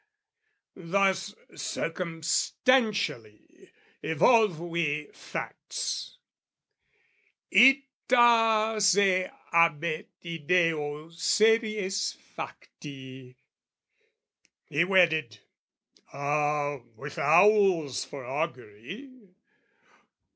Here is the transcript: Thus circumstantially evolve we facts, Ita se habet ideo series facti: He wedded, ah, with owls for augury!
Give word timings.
Thus 0.75 1.35
circumstantially 1.55 3.71
evolve 4.01 4.59
we 4.59 5.11
facts, 5.13 6.17
Ita 7.55 8.77
se 8.79 9.29
habet 9.53 10.07
ideo 10.25 11.11
series 11.13 12.13
facti: 12.35 13.35
He 14.65 14.83
wedded, 14.83 15.37
ah, 16.11 16.77
with 16.95 17.19
owls 17.19 18.03
for 18.03 18.25
augury! 18.25 19.11